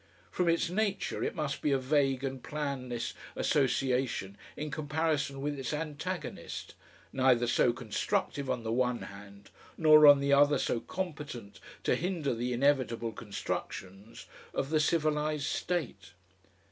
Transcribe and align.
From 0.31 0.49
its 0.49 0.67
nature 0.67 1.23
it 1.23 1.35
must 1.35 1.61
be 1.61 1.71
a 1.71 1.77
vague 1.77 2.23
and 2.23 2.41
planless 2.43 3.13
association 3.35 4.35
in 4.57 4.71
comparison 4.71 5.41
with 5.41 5.59
its 5.59 5.73
antagonist, 5.73 6.73
neither 7.13 7.45
so 7.45 7.71
constructive 7.71 8.49
on 8.49 8.63
the 8.63 8.71
one 8.73 9.03
hand, 9.03 9.51
nor 9.77 10.07
on 10.07 10.19
the 10.19 10.33
other 10.33 10.57
so 10.57 10.79
competent 10.79 11.59
to 11.83 11.93
hinder 11.93 12.33
the 12.33 12.51
inevitable 12.51 13.11
constructions 13.11 14.25
of 14.55 14.71
the 14.71 14.79
civilised 14.79 15.45
state. 15.45 16.13